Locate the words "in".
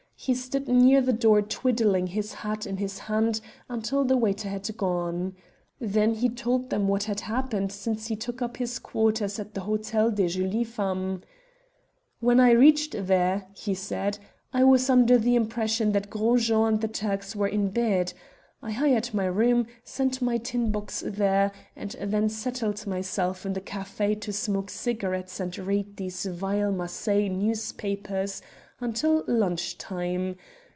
2.67-2.77, 17.47-17.69, 23.43-23.53